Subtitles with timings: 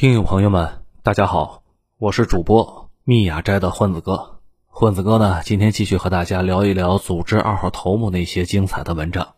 [0.00, 1.62] 听友朋友们，大家好，
[1.98, 4.40] 我是主播密雅斋的混子哥。
[4.66, 9.34] 混子哥呢，今天继续和大家聊一聊组织二号头目那些精彩的文章。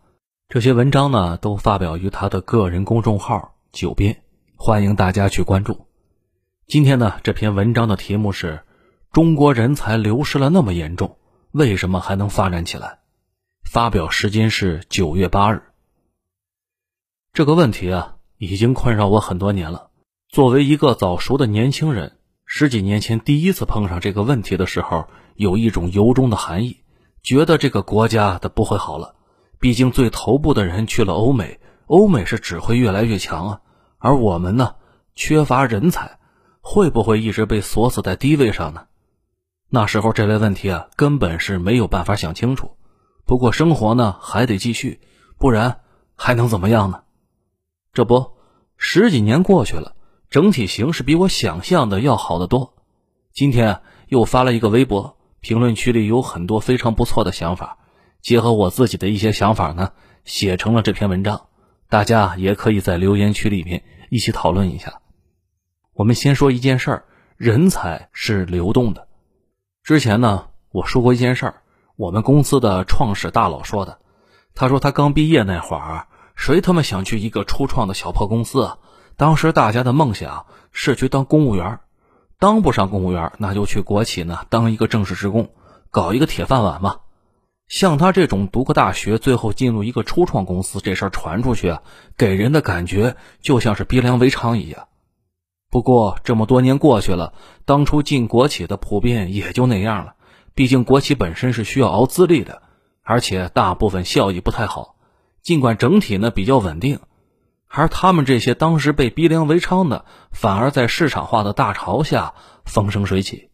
[0.49, 4.23] 这些文章呢，都发表于他的个人公众号“九编”，
[4.57, 5.89] 欢迎大家去关注。
[6.69, 8.63] 今天呢，这篇文章的题目是
[9.11, 11.17] “中国人才流失了那么严重，
[11.51, 13.01] 为什么还能发展起来？”
[13.69, 15.65] 发表时间是九月八日。
[17.33, 19.89] 这个问题啊，已经困扰我很多年了。
[20.33, 22.17] 作为一个早熟的年轻人，
[22.47, 26.79] 十几年前第一次碰上这个问题的时候，有一种由衷的寒意，
[27.23, 29.15] 觉得这个国家的不会好了。
[29.61, 33.61] 毕竟最头部的人去了欧美，欧美是只会越来越强啊，
[33.99, 34.77] 而我们呢，
[35.15, 36.19] 缺乏人才，
[36.63, 38.87] 会不会一直被锁死在低位上呢？
[39.69, 42.79] 那时候这类问题啊，根本是没有办法想清楚。
[43.27, 45.03] 不过生活呢还得继续，
[45.37, 45.81] 不然
[46.17, 47.03] 还能怎么样呢？
[47.93, 48.31] 这不，
[48.79, 49.95] 十几年过去了，
[50.33, 52.73] 整体形势比我想象的要好得多。
[53.35, 57.77] 今天又发了一个微博，评论区里有很多非常不错的想法，
[58.23, 59.93] 结合我自己的一些想法呢，
[60.25, 61.49] 写成了这篇文章。
[61.91, 65.03] 大家也可以在留言区里面一起讨论一下。
[65.93, 67.05] 我们先说一件事儿：
[67.37, 69.09] 人才是流动的。
[69.85, 71.63] 之前呢，我说过一件事儿。
[71.97, 73.99] 我们公司的创始大佬说的，
[74.55, 78.79] 他说他刚毕业那会儿，谁他妈想去一个初创的小破公司啊？
[79.23, 81.79] 当时大家的梦想是去当公务员，
[82.41, 85.51] 当不上公务员，那就去国企呢当一个正式职工，
[85.93, 86.97] 搞一个铁饭碗嘛。
[87.69, 91.79] 像他这种读个大学，最后进入一个初创公司，这事儿传出去，
[92.17, 94.89] 给人的感觉就像是逼良为娼一样。
[95.71, 97.33] 不过这么多年过去了，
[97.65, 100.15] 当初进国企的普遍也就那样了。
[100.57, 102.63] 毕竟国企本身是需要熬资历的，
[103.05, 104.97] 而且大部分效益不太好。
[105.45, 106.99] 尽管整体呢比较稳定，
[107.75, 112.35] 而他们这些当时被逼良为娼的，反而在市场化的大潮下
[112.67, 113.49] 风生水起。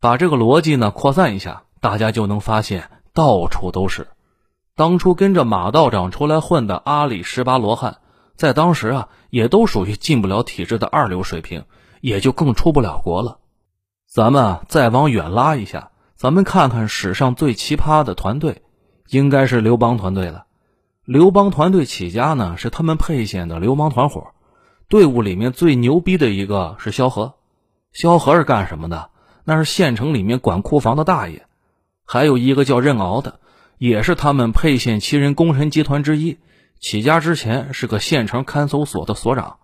[0.00, 4.08] 把这个逻辑呢扩散一下，大家就能发现到处都是。
[4.74, 7.98] 当初跟着马道长出来混的阿里十八罗汉，
[8.34, 11.64] 在当时啊也都属于进不了体制的二流水平，
[12.00, 13.38] 也就更出不了国了。
[14.08, 15.90] 咱们啊再往远拉一下。
[16.16, 18.62] 咱们看看史上最奇葩的团队，
[19.08, 20.46] 应该是刘邦团队了。
[21.12, 24.28] 刘邦团队起家呢，是他们沛县的流氓团伙。
[24.88, 27.34] 队伍里面最牛逼的一个是萧何。
[27.92, 29.10] 萧何是干什么的？
[29.44, 31.44] 那是县城里面管库房的大爷。
[32.06, 33.40] 还有一个叫任敖的，
[33.76, 36.38] 也是他们沛县七人功臣集团之一。
[36.80, 39.58] 起家之前是个县城看守所的所长。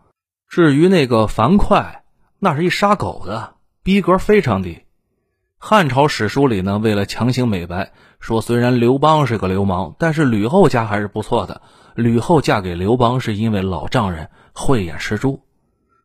[0.50, 2.02] 至于那个樊哙，
[2.38, 4.82] 那是一杀狗的，逼格非常低。
[5.60, 11.60] 汉朝史书里呢，为了强行美白，说虽然刘邦是个流氓，但是吕后家还是不错的。
[11.96, 15.40] 吕后嫁给刘邦是因为老丈人慧眼识珠，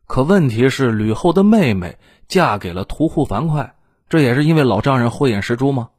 [0.08, 3.70] 可问题是吕后的妹妹嫁给了屠户樊哙，
[4.08, 5.90] 这也是因为老丈人慧眼识珠吗？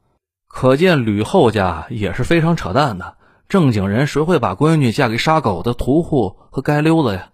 [0.48, 3.16] 可见吕后家也是非常扯淡的。
[3.48, 7.30] 正经人谁会把闺女嫁给杀狗的屠户和街溜子呀？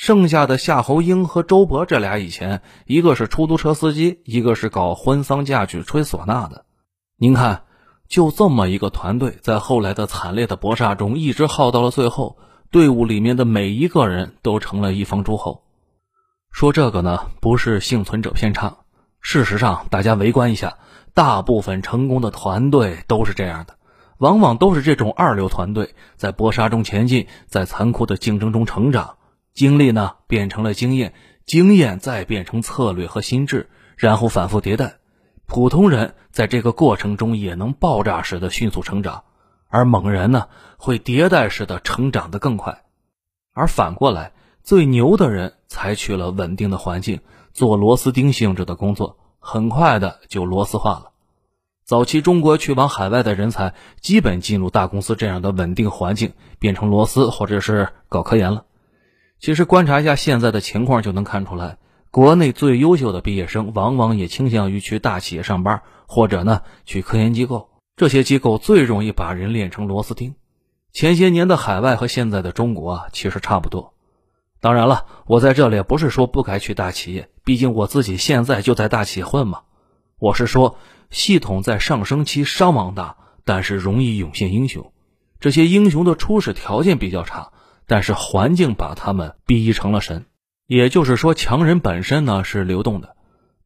[0.00, 6.64] 剩下的夏侯婴和周勃这俩以前，一个是出租车司机，一个是搞婚丧嫁娶吹唢呐的。
[7.18, 7.64] 您看，
[8.08, 12.38] 就这么一个团队，在后来的惨烈的搏杀中，一直耗到了最后，
[12.70, 15.64] 队伍里面的每一个人都成了一方诸侯。
[16.50, 18.78] 说这个呢，不是幸存者偏差。
[19.20, 20.78] 事实上，大家围观一下，
[21.12, 23.74] 大部分成功的团队都是这样的，
[24.16, 29.16] 往往都是这种二流团队，在搏杀中前进，在残酷的竞争中成长。
[29.52, 34.98] 经历呢变成了经验，经验再变成策略和心智，然后反复迭代。
[35.46, 39.24] 普通人在这个过程中也能爆炸式的迅速成长，
[39.68, 40.46] 而猛人呢
[40.78, 42.84] 会迭代式的成长的更快。
[43.52, 47.20] 而反过来，最牛的人采取了稳定的环境，
[47.52, 51.10] 做螺丝钉性质的工作，很快的就螺丝化了。
[51.84, 58.64] 早期中国去往海外的人才，基本进入大公司这样的稳定环境，变成螺丝或者是搞科研了。
[59.40, 61.78] 其实观察一下现在的情况就能看出来，
[62.10, 67.70] 国内最优秀的毕业生往往也倾向于去大企业上班，或者呢去科研机构。
[67.96, 70.34] 这些机构最容易把人练成螺丝钉。
[70.92, 73.94] 前些年的海外和现在的中国啊，其实差不多。
[74.60, 79.62] 当然了，我在这里不是说不该去大企业，毕竟我自己现在就在大企业混嘛。
[80.18, 80.76] 我是说，
[81.08, 83.16] 系统在上升期伤亡大，
[83.46, 84.92] 但是容易涌现英雄。
[85.38, 87.52] 这些英雄的初始条件比较差。
[87.90, 90.26] 但是环境把他们逼成了神，
[90.68, 93.16] 也就是说，强人本身呢是流动的。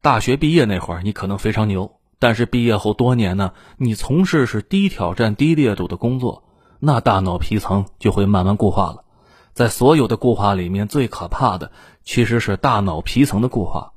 [0.01, 6.43] 大学毕业那会儿，你可能非常牛，但是毕业后多年呢，你从事是低挑战、低烈度的工作，
[6.79, 9.03] 那大脑皮层就会慢慢固化了。
[9.53, 11.71] 在所有的固化里面，最可怕的
[12.03, 13.93] 其实是大脑皮层的固化。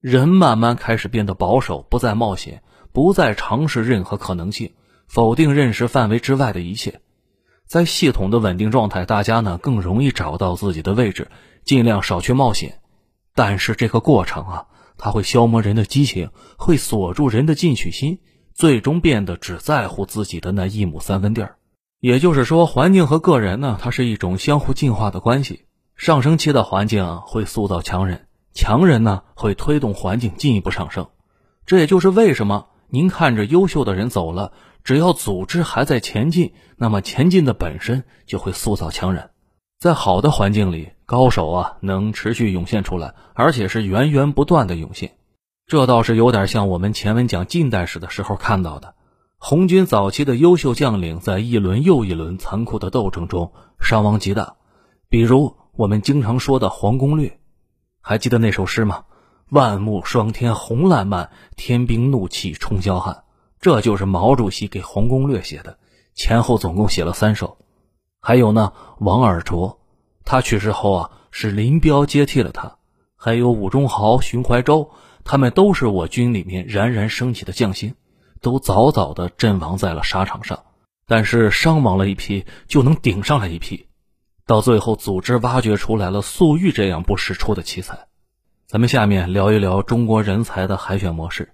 [0.00, 2.62] 人慢慢开始变得保守，不再冒险，
[2.94, 4.72] 不再尝试任何可能性，
[5.06, 7.02] 否定认识范围之外的一切。
[7.68, 11.30] 在系统的稳定状态，大家呢更容易找到自己的位置，
[11.64, 12.80] 尽量少去冒险。
[13.34, 14.66] 但是这个过程啊，
[14.96, 18.20] 它会消磨人的激情，会锁住人的进取心，
[18.54, 21.56] 最终变得只在乎自己的那一亩三分地儿。
[22.00, 25.66] 也就是说，环境和个人呢，它是一种相互进化的关系。
[25.94, 31.08] 上升期的环境会塑造强人，强人呢会推动环境进一步上升。
[31.66, 34.52] 这也就是为什么您看着优秀的人走了，
[34.88, 39.28] 只要组织还在前进，那么前进的本身就会塑造强人。
[39.78, 45.18] 在好的环境里，高手啊能持续涌现出来，而且是源源不断的涌现。
[45.66, 48.94] 这倒是有点像我们前文讲近代史的时候看到的。
[49.36, 54.56] 红军早期的优秀将领，在一轮又一轮残酷的斗争中伤亡极大，
[55.10, 57.38] 比如我们经常说的黄公略，
[58.00, 59.04] 还记得那首诗吗？
[59.50, 63.24] 万木霜天红烂漫，天兵怒气冲霄汉。
[63.60, 65.78] 这就是毛主席给黄公略写的，
[66.14, 67.58] 前后总共写了三首。
[68.20, 69.78] 还有呢，王尔琢，
[70.24, 72.76] 他去世后啊，是林彪接替了他。
[73.16, 74.90] 还有武忠豪、荀怀洲，
[75.24, 77.94] 他们都是我军里面冉冉升起的将星。
[78.40, 80.62] 都早早的阵亡在了沙场上，
[81.08, 83.88] 但是伤亡了一批，就能顶上来一批，
[84.46, 88.06] 到最后组织挖掘出来了粟裕这样不识出的奇才。
[88.68, 91.52] 咱们下面聊一聊中国人才的海选模式。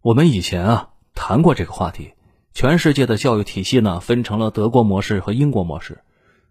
[0.00, 2.12] 我们以前啊谈过这个话题。
[2.54, 6.00] 全世界的教育体系呢分成了德国模式和英国模式。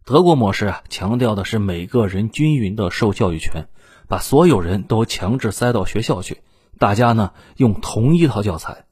[0.03, 3.67] 德国模式啊强调的是每个人均匀的受教育权，
[4.07, 6.41] 把所有人都强制塞到学校去，
[6.79, 8.85] 大家呢用同一套教材。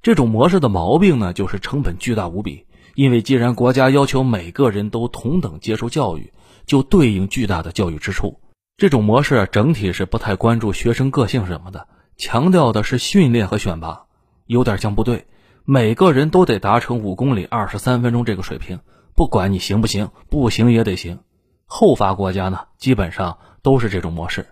[0.00, 2.64] 这种模式的毛病呢，就是成本巨大无比。
[2.94, 6.32] 因为既然国家要求每个人都同等接受教育，
[6.66, 8.40] 就对应巨大的教育支出。
[8.76, 14.06] 这种模式整体是不太关注学生个性什么的，强调的是训练和选拔，
[14.48, 15.26] 有点像部队，
[15.66, 18.80] 每个人都得达成五公里二十三分钟这个水平，
[19.14, 21.20] 不管你行不行，不行也得行。
[21.66, 24.46] 后发国家呢，基本上都是这种模式。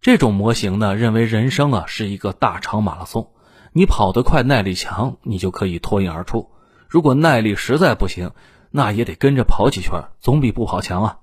[0.00, 3.32] 这种模型呢，认为人生啊是一个大长马拉松。
[3.72, 6.50] 你跑得快，耐力强，你就可以脱颖而出。
[6.88, 8.30] 如果耐力实在不行，
[8.70, 11.18] 那也得跟着跑几圈，总比不跑强啊。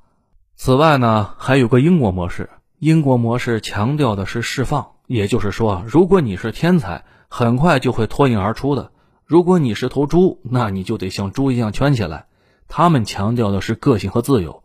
[0.56, 2.50] 此外呢，还有个英国模式。
[2.80, 7.06] 英国模式强调的是释放，也就是说，如果你是天才，
[7.36, 8.92] 很快就会脱颖而出的；
[9.26, 12.28] 如果你是头猪，那你就得像猪一样圈起来。
[12.68, 14.62] 他们强调的是个性和自由。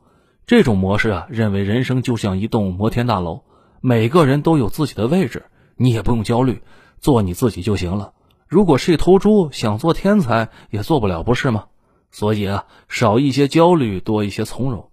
[0.46, 3.40] 这种模式啊，认为人生就像一栋摩天大楼，
[3.80, 6.60] 每个人都有自己的位置，你也不用焦虑。
[7.00, 8.12] 做你自己就行了。
[8.46, 11.64] 如果是一头猪，想做天才也做不了，不是吗？
[12.10, 14.90] 所以啊，少一些焦虑，多一些从容。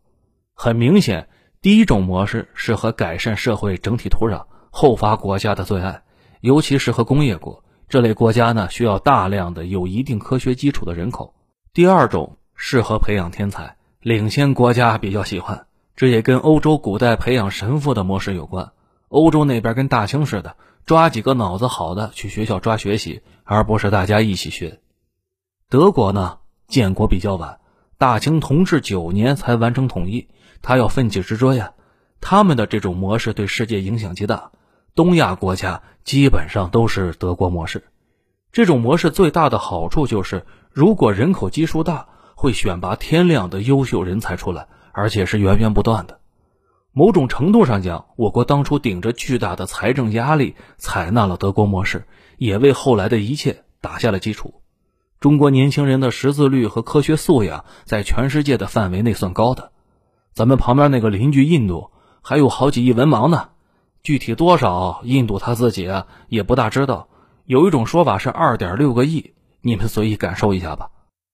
[0.54, 1.28] 很明显，
[1.62, 6.04] 第一种模式适合改善社会整体土壤，后发国家的最爱，
[6.40, 11.34] 尤其适合工业国这类国家呢，需要大量的有一定科学基础的人口。
[11.74, 18.72] 第二种适合培养天才，领先国家比较喜欢，这也跟欧洲古代培养神父的模式有关。
[19.10, 20.56] 欧洲那边跟大清似的。
[20.86, 24.82] 抓几个脑子好的去学校抓学习，而不是大家一起学。
[25.68, 26.38] 德国呢，
[26.68, 27.58] 建国比较晚，
[27.98, 30.28] 大清同治九年才完成统一，
[30.62, 31.74] 他要奋起直追呀。
[32.22, 34.52] 他们的这种模式对世界影响极大，
[34.96, 37.84] 东亚国家基本上都是德国模式。
[38.54, 46.22] 这种模式最大的好处就是，如果人口基数大，会选拔天量的优秀人才出来，而且是源源不断的。
[46.94, 54.62] 某种程度上讲，我国当初顶着巨大的财政压力采纳了德国模式，也为后来的一切打下了基础。
[55.20, 59.74] 中国年轻人的识字率和科学素养在全世界的范围内算高的，
[60.34, 63.50] 咱们旁边那个邻居印度还有好几亿文盲呢，
[64.06, 67.08] 具体多少，印度他自己啊也不大知道。
[67.46, 70.92] 有一种说法是二点六个亿，你们随意感受一下吧。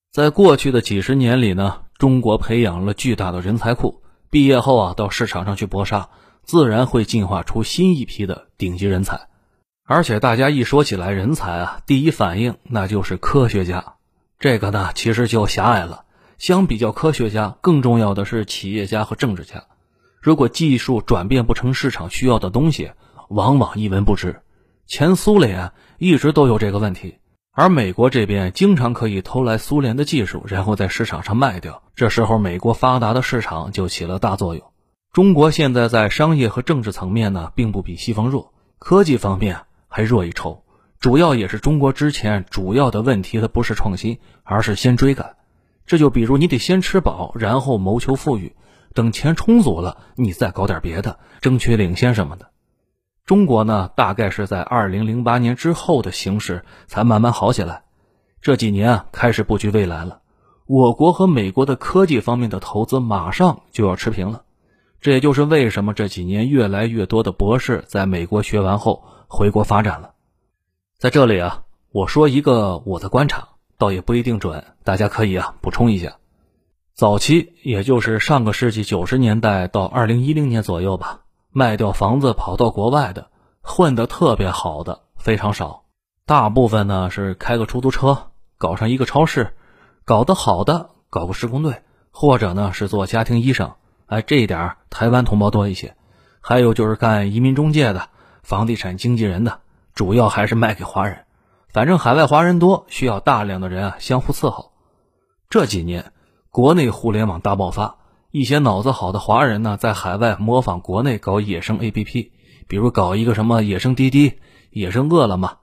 [0.10, 4.01] 在过去的几十年里呢，中国培养了巨大的人才库。
[4.30, 6.08] 毕业后啊，到市场上去搏杀，
[6.44, 9.28] 自然会进化出新一批的顶级人才。
[9.86, 13.96] 而且大家一说起来人才啊，第一反应那就是科学家。
[14.40, 16.06] 这个呢，其实就狭隘了。
[16.38, 19.66] 相比较科学家，更重要的是企业家和政治家。
[20.22, 22.92] 如果技术转变不成市场需要的东西，
[23.30, 24.42] 往往一文不值。
[24.86, 27.16] 前苏联一直都有这个问题。
[27.54, 31.82] 而美国这边经常可以偷来苏联的技术，然后在市场上卖掉。
[31.96, 34.63] 这时候，美国发达的市场就起了大作用。
[35.12, 39.58] 中国现在在商业和政治层面呢，并不比西方弱，科技方面
[39.90, 40.63] 还弱一筹。
[41.00, 45.36] 主要也是中国之前主要的问题，它不是创新，而是先追赶。
[45.88, 48.56] 这就比如你得先吃饱，然后谋求富裕。
[48.93, 52.50] 等钱充足了，你再搞点别的，争取领先什么的。
[53.25, 57.83] 中国呢，大概是在二零零八年之后的形势才慢慢好起来。
[58.41, 60.21] 这几年啊，开始布局未来了。
[60.65, 64.43] 我国和美国的科技方面的投资马上就要持平了。
[65.00, 70.12] 这也就是为什么这几年越来越多的博士在美国学完后回国发展了。
[70.98, 76.17] 在这里啊，我说一个我的观察，倒也不一定准，大家可以啊补充一下。
[77.01, 81.22] 早期，也就是上个世纪九十年代到二零一零年左右吧。
[81.50, 83.31] 卖掉房子跑到国外的，
[83.63, 85.86] 混得特别好的非常少，
[86.27, 88.27] 大部分呢是开个出租车，
[88.60, 89.55] 搞上一个超市，
[90.05, 91.81] 搞得好的搞个施工队，
[92.12, 93.72] 或者呢是做家庭医生。
[94.05, 95.96] 哎，这一点台湾同胞多一些。
[96.39, 98.10] 还有就是干移民中介的、
[98.43, 99.62] 房地产经纪人的，
[99.96, 101.25] 主要还是卖给华人。
[101.74, 104.72] 反正海外华人多，需要大量的人啊相互伺候。
[105.50, 106.13] 这几年
[106.51, 107.96] 国内互联网大爆发。
[108.31, 112.31] 一些脑子好的华人呢，在海外模仿国内搞野生 APP，
[112.67, 114.34] 比如搞一个什么野生滴滴、
[114.70, 115.60] 野生饿了么。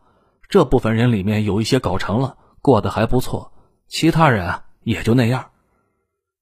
[0.48, 3.52] 这部分人里面有一些搞成了，过得还不错，
[3.86, 5.48] 其他人啊也就那样。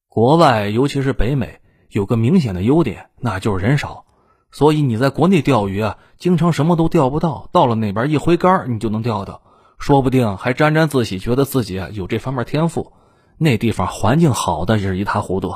[0.08, 1.58] 国外尤其是北美
[1.90, 4.04] 有个明显的优点，那就是人少，
[4.52, 9.42] 所以你在国内钓鱼啊，经常什么都钓不到，到了那边一挥杆，你就能钓到，
[9.80, 12.92] 说不定还沾沾自喜，觉得自己啊有这方面天赋。
[13.38, 15.54] 那地方环境好的也是一塌糊涂。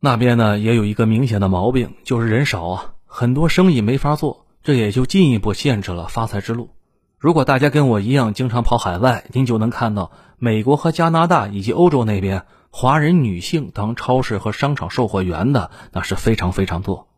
[0.00, 6.70] 那边呢也有一个明显的毛病，就是人少啊，很多生意没法做，这也就进一步限制了发财之路。
[7.18, 17.08] 如果大家跟我一样经常跑海外，您就能看到美国和加拿大以及欧洲那边华人女性当超市和商场售货员的那是非常非常多，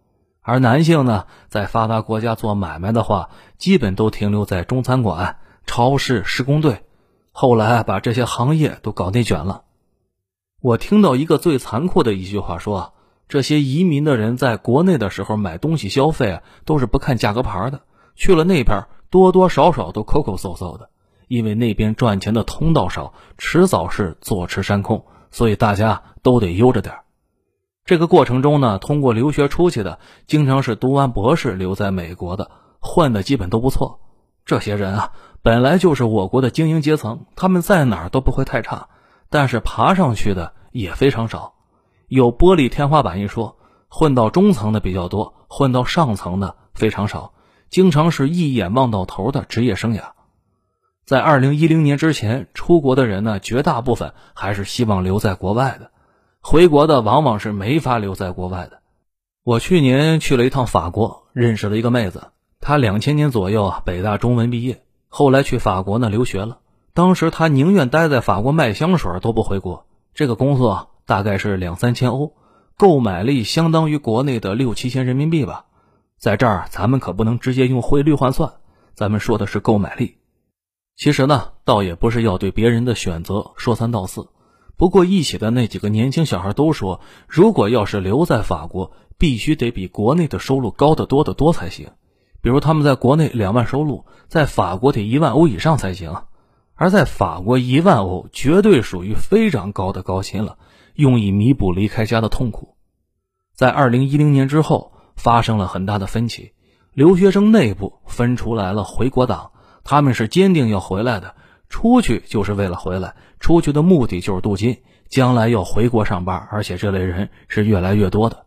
[0.40, 6.84] 而男性呢，在发达国家做买卖的话，基本都停留在中餐馆、超市、施工队，
[7.32, 9.62] 后来把这些行业都搞内卷了。
[10.60, 12.92] 我听到一个最残酷的一句话，说
[13.28, 17.82] 这些移民的人在国内的时候买东西消费啊，都是不看价格牌的，
[18.16, 20.90] 去了那边多多少少都抠抠搜搜的，
[21.28, 26.96] 因为那边赚钱的通道少，迟早是坐吃山空，所以大家都得悠着点
[27.84, 32.50] 这个过程中呢，通过留学出去的，经常是读完博士留在美国的，
[32.80, 34.00] 混的基本都不错。
[34.44, 38.88] 这些人啊，本来就是我国的精英阶层，他们在哪儿都不会太差。
[39.30, 41.54] 但是爬上去的也非常少，
[42.06, 43.58] 有玻璃天花板一说，
[43.88, 47.32] 混到中层的比较多，混到上层的非常少，
[47.68, 50.12] 经常是一眼望到头的职业生涯。
[51.04, 55.90] 在二零一零年之前，出国的人呢，绝大部分还是希望留在国外的，
[56.40, 58.80] 回国的往往是没法留在国外的。
[59.42, 62.28] 我去年去了一趟法国，认识了一个妹子，
[62.60, 66.58] 她两千年左右啊，北大中文毕业，后来去法国呢留学了。
[66.98, 69.86] 当时他宁愿待在法国卖香水都不回国。
[70.14, 72.32] 这个工作大概是两三千欧，
[72.76, 75.66] 购买力相当于国内的六七千人民币吧。
[76.18, 78.54] 在这儿咱们可不能直接用汇率换算，
[78.96, 80.16] 咱们说的是购买力。
[80.96, 84.30] 其实呢，倒也不是要对别人的选择说三道四。
[84.76, 91.90] 不过一起的那几个年轻小孩都说，如果要是留在法国，必须得比国内的收入高得多得多才行。
[92.42, 96.24] 比如他们在国内两万收入，在法国得一万欧以上才行。
[96.80, 100.58] 而在法国，一万欧绝对属于非常高的高薪了，
[100.94, 102.76] 用以弥补离开家的痛苦。
[103.52, 106.52] 在二零一零年之后，发生了很大的分歧，
[106.94, 109.50] 留学生内部分出来了回国党，
[109.82, 111.34] 他们是坚定要回来的，
[111.68, 118.46] 出去就是为了回来，出去的目的就是镀金，将来要回国上班，而且这类人是越来越多的。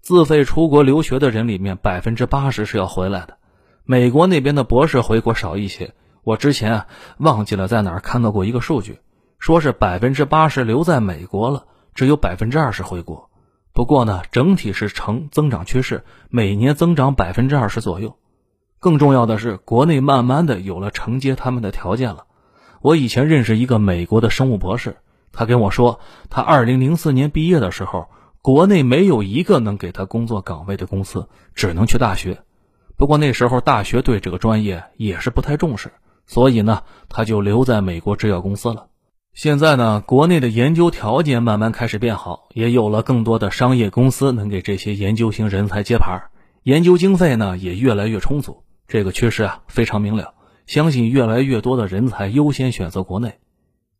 [0.00, 3.36] 自费出国留学的人里面，百分之八十是要回来的，
[3.84, 5.92] 美国那边的博士回国少一些。
[6.28, 6.84] 我之前
[7.16, 8.98] 忘记了在哪儿看到过一个数据，
[9.38, 13.30] 说是百分之八十留在美国了，只有百分之二十回国。
[13.72, 18.14] 不过呢，整体是呈增长趋势，每年增长百分之二十左右。
[18.78, 22.26] 更重要的是，国内慢慢的有了承接他们的条件了。
[22.82, 24.98] 我以前认识一个美国的生物博士，
[25.32, 28.08] 他跟我说，他二零零四年毕业的时候，
[28.42, 32.42] 国内没有一个能给他工作岗位的公司，只能去大学。
[32.98, 35.90] 不过那时候大学对这个专业也是不太重视。
[36.28, 38.86] 所以呢，他就留在美国制药公司了。
[39.34, 46.30] 现在呢，国内的研究条件慢慢开始变好，也有了更多的商业公司能给这些研究型人才接盘，
[46.64, 48.62] 研究经费呢也越来越充足。
[48.86, 50.34] 这个趋势啊非常明了，
[50.66, 53.38] 相信越来越多的人才优先选择国内。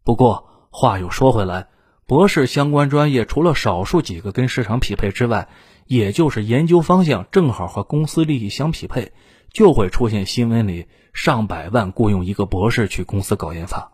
[0.04, 1.68] 不过话又说回来，
[2.06, 5.49] 博士相关专业除了少数几个跟市场匹配之外，
[5.87, 9.12] 也就是研究方向正好和公司利益相匹配。
[9.52, 13.93] 就会出现新闻里上百万雇佣一个博士去公司搞研发。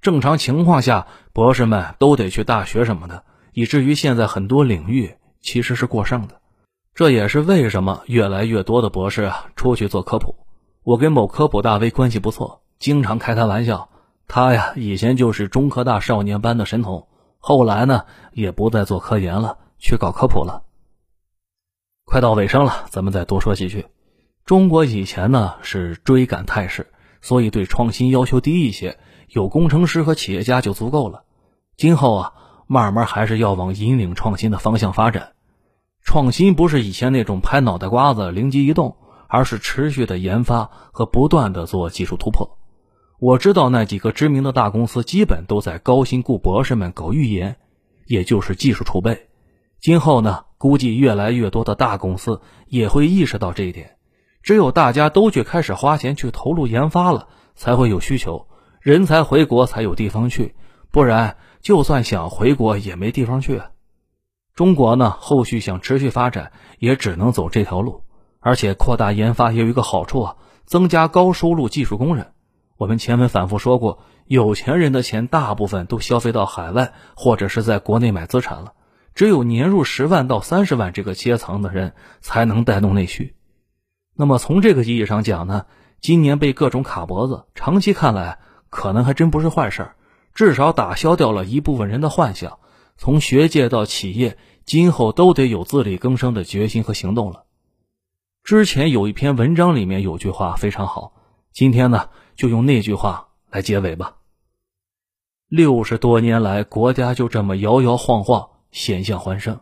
[0.00, 6.40] 正常情况下，博士们都得去大学什么的，以至于现在很多领域其实是过剩的。
[6.94, 10.34] 这也是为什么越来越多的博士啊出去做科普。
[10.82, 13.88] 我跟某科普大 V 关系不错，经常开他玩笑。
[14.26, 17.06] 他呀以前就是中科大少年班的神童，
[17.38, 20.64] 后来呢也不再做科研了，去搞科普了。
[22.04, 23.86] 快到尾声了，咱们再多说几句。
[24.44, 26.88] 中国以前呢是追赶态势，
[27.20, 31.22] 所以对创新要求低一些，有工程师和企业家就足够了。
[31.76, 32.32] 今后啊，
[32.66, 35.32] 慢慢还是要往引领创新的方向发展。
[36.02, 38.96] 创新不是以前那种拍脑袋瓜子、灵机一动，
[39.28, 42.58] 而是持续的研发和不断的做技术突破。
[43.20, 47.56] 我知道那几个知名的大公司基本都在高薪雇博士们搞预研，
[48.06, 49.28] 也就是技术储备。
[49.80, 53.96] 今后呢，估计越来越多的大公司也会意识到这一点。
[54.42, 58.48] 只有大家都去开始花钱去投入研发了，才会有需求，
[58.80, 60.54] 人才回国才有地方去，
[60.90, 63.62] 不然就算想回国也没地方去。
[64.54, 68.02] 中国呢，后续想持续发展，也只能走这条路。
[68.44, 72.32] 而且扩大研发也有一个好处啊，增加高收入技术工人。
[72.76, 78.72] 我们前文反复说过，有钱人的钱大部分都消费到海外或者是在国内买资产了，
[79.14, 83.36] 只有年入十万到三十万这个阶层的人才能带动内需。
[84.14, 85.66] 那么从这个意义上讲呢，
[86.00, 88.38] 今年被各种卡脖子，长期看来
[88.70, 89.96] 可能还真不是坏事儿，
[90.34, 92.58] 至少打消掉了一部分人的幻想。
[92.96, 97.44] 从学界到企业，今后都得有自力更生的决心和行动了。
[98.44, 101.14] 之前有一篇文章里面有句话非常好，
[101.52, 104.16] 今天呢就用那句话来结尾吧。
[105.48, 109.60] 六十多年来，国家就这么摇摇晃晃，险象环生，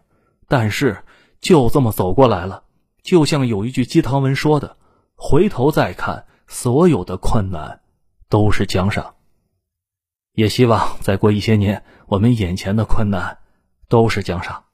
[0.48, 1.04] 但是
[1.40, 2.64] 就这么走过来了。
[3.02, 4.76] 就像有一句鸡汤文说的
[5.16, 7.80] ：“回头再看，所有的困难
[8.28, 9.14] 都是奖赏。”
[10.34, 13.38] 也希望再过一些年，我们眼前的困难
[13.88, 14.64] 都是奖赏。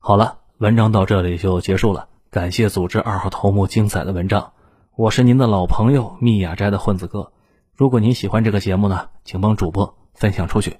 [0.00, 2.08] 好了，文章到这里就结束了。
[2.30, 4.52] 感谢组织二号头目精彩的文章，
[4.96, 7.32] 我是您的老朋友密雅斋的混子哥。
[7.74, 10.78] 如果您喜欢这个节目呢，请帮主播分享出去。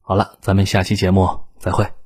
[0.00, 2.05] 好了，咱们下期节目再会。